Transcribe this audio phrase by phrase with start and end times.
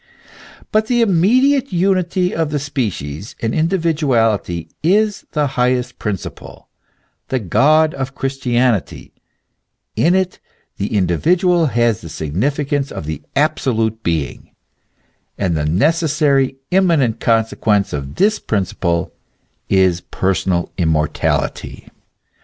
[0.71, 6.69] But the immediate unity of the species and individuality, is the highest principle,
[7.27, 9.13] the God of Christianity,
[9.95, 10.39] in it
[10.77, 14.55] the individual has the significance of the absolute being,
[15.37, 19.13] and the necessary, immanent consequence of this principle
[19.69, 21.87] is personal immortality.